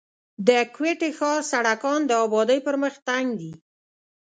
[0.47, 3.51] د کوټي ښار سړکان د آبادۍ پر مخ تنګ دي.